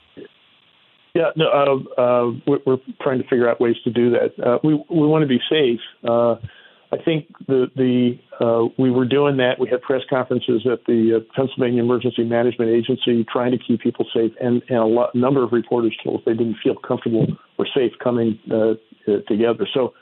Yeah, 1.15 1.31
no, 1.35 1.49
uh, 1.97 2.01
uh, 2.01 2.33
we're, 2.65 2.77
trying 3.01 3.19
to 3.19 3.29
figure 3.29 3.49
out 3.49 3.61
ways 3.61 3.77
to 3.85 3.91
do 3.91 4.11
that. 4.11 4.39
Uh, 4.39 4.59
we 4.63 4.75
we 4.75 5.07
want 5.07 5.23
to 5.23 5.27
be 5.27 5.41
safe. 5.51 5.81
Uh, 6.91 6.97
I 6.97 7.03
think 7.03 7.27
the 7.47 7.67
the 7.77 8.19
uh, 8.41 8.69
we 8.79 8.91
were 8.91 9.05
doing 9.05 9.37
that. 9.39 9.59
We 9.59 9.69
had 9.69 9.83
press 9.83 10.03
conferences 10.09 10.67
at 10.71 10.85
the 10.87 11.17
uh, 11.17 11.35
Pennsylvania 11.35 11.83
Emergency 11.83 12.25
Management 12.25 12.71
Agency 12.71 13.25
trying 13.31 13.53
to 13.53 13.59
keep 13.59 13.81
people 13.81 14.07
safe, 14.15 14.33
and, 14.41 14.63
and 14.69 14.79
a 14.79 14.87
lot, 14.87 15.15
number 15.15 15.43
of 15.43 15.53
reporters 15.53 15.97
told 16.03 16.21
us 16.21 16.23
they 16.27 16.35
didn't 16.35 16.57
feel 16.63 16.77
comfortable 16.77 17.27
or 17.59 17.67
safe 17.75 17.93
coming 18.03 18.39
uh, 18.53 18.75
together. 19.29 19.67
So 19.73 19.95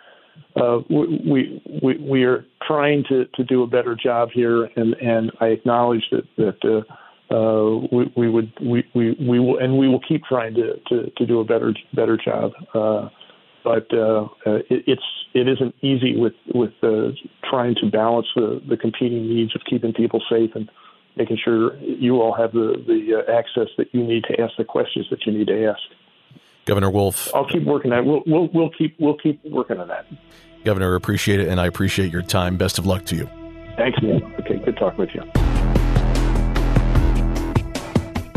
uh, 0.57 0.81
we, 0.89 1.63
we 1.83 1.97
we 1.99 2.25
are 2.25 2.45
trying 2.67 3.05
to, 3.09 3.27
to 3.35 3.45
do 3.45 3.63
a 3.63 3.67
better 3.67 3.95
job 3.95 4.31
here, 4.33 4.65
and, 4.65 4.95
and 4.95 5.33
I 5.41 5.47
acknowledge 5.47 6.05
that 6.11 6.25
that 6.37 6.85
uh, 7.31 7.35
uh, 7.35 7.87
we, 7.93 8.13
we 8.17 8.31
would 8.31 8.53
we, 8.61 8.85
we, 8.95 9.17
we 9.21 9.41
will 9.41 9.59
and 9.59 9.79
we 9.79 9.89
will 9.89 10.01
keep 10.07 10.25
trying 10.25 10.55
to, 10.55 10.75
to, 10.89 11.11
to 11.17 11.27
do 11.27 11.41
a 11.41 11.45
better 11.45 11.75
better 11.95 12.17
job. 12.23 12.53
Uh, 12.75 13.09
but 13.67 13.93
uh, 13.93 14.29
uh, 14.47 14.59
it, 14.71 14.85
it's 14.87 15.03
it 15.35 15.49
isn't 15.49 15.75
easy 15.83 16.17
with 16.17 16.35
with 16.55 16.71
trying 17.51 17.75
to 17.75 17.91
balance 17.91 18.29
the, 18.37 18.63
the 18.69 18.77
competing 18.77 19.29
needs 19.29 19.57
of 19.57 19.63
keeping 19.69 19.93
people 19.93 20.23
safe 20.31 20.51
and 20.55 20.71
making 21.17 21.37
sure 21.45 21.77
you 21.79 22.23
all 22.23 22.33
have 22.33 22.53
the 22.53 22.77
the 22.87 23.25
access 23.29 23.69
that 23.77 23.89
you 23.93 24.05
need 24.05 24.23
to 24.23 24.41
ask 24.41 24.53
the 24.57 24.65
questions 24.65 25.07
that 25.11 25.27
you 25.27 25.37
need 25.37 25.49
to 25.49 25.67
ask. 25.67 25.81
Governor 26.65 26.91
Wolf. 26.91 27.35
I'll 27.35 27.49
keep 27.49 27.65
working 27.65 27.93
on 27.93 27.99
it. 27.99 28.07
We'll, 28.07 28.23
we'll, 28.27 28.49
we'll, 28.53 28.71
keep, 28.71 28.97
we'll 28.99 29.17
keep 29.17 29.41
working 29.45 29.79
on 29.79 29.87
that. 29.87 30.05
Governor, 30.65 30.97
appreciate 30.97 31.39
it, 31.39 31.47
and 31.47 31.61
I 31.61 31.67
appreciate 31.67 32.13
your 32.13 32.23
time. 32.23 32.57
Best 32.57 32.81
of 32.81 32.87
luck 32.87 33.05
to 33.07 33.15
you. 33.15 33.29
Thanks, 33.77 34.03
man. 34.03 34.21
Okay, 34.41 34.59
good 34.65 34.77
talking 34.77 34.99
with 34.99 35.11
you. 35.15 35.23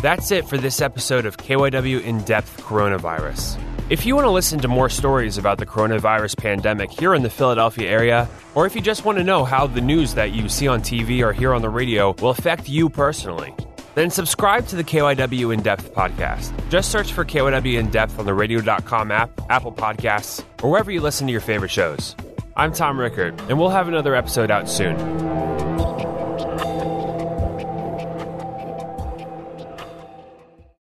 That's 0.04 0.30
it 0.30 0.48
for 0.48 0.60
this 0.60 0.80
episode 0.80 1.26
of 1.26 1.38
KYW 1.38 2.04
In 2.04 2.22
Depth 2.24 2.62
Coronavirus. 2.62 3.60
If 3.90 4.06
you 4.06 4.14
want 4.14 4.26
to 4.26 4.32
listen 4.32 4.60
to 4.60 4.68
more 4.68 4.88
stories 4.88 5.40
about 5.40 5.58
the 5.58 5.66
coronavirus 5.66 6.38
pandemic 6.38 6.92
here 6.92 7.16
in 7.16 7.24
the 7.24 7.30
Philadelphia 7.30 7.90
area, 7.90 8.30
or 8.54 8.68
if 8.68 8.76
you 8.76 8.82
just 8.82 9.04
want 9.04 9.18
to 9.18 9.24
know 9.24 9.44
how 9.44 9.66
the 9.66 9.82
news 9.82 10.14
that 10.14 10.32
you 10.32 10.48
see 10.48 10.68
on 10.68 10.82
TV 10.82 11.24
or 11.24 11.34
hear 11.34 11.56
on 11.56 11.64
the 11.64 11.70
radio 11.70 12.12
will 12.22 12.30
affect 12.30 12.70
you 12.70 12.88
personally, 12.88 13.52
then 13.96 14.12
subscribe 14.12 14.68
to 14.68 14.76
the 14.76 14.84
KYW 14.84 15.52
In 15.52 15.64
Depth 15.64 15.92
podcast. 15.96 16.54
Just 16.70 16.92
search 16.92 17.14
for 17.14 17.26
KYW 17.26 17.80
In 17.80 17.90
Depth 17.90 18.20
on 18.20 18.28
the 18.28 18.34
radio.com 18.36 19.10
app, 19.10 19.32
Apple 19.50 19.72
Podcasts, 19.72 20.44
or 20.62 20.70
wherever 20.70 20.92
you 20.92 21.02
listen 21.02 21.26
to 21.26 21.32
your 21.32 21.42
favorite 21.42 21.72
shows. 21.72 22.16
I'm 22.56 22.72
Tom 22.72 23.00
Rickert, 23.00 23.42
and 23.50 23.58
we'll 23.58 23.70
have 23.70 23.88
another 23.88 24.14
episode 24.14 24.52
out 24.52 24.70
soon. 24.70 25.69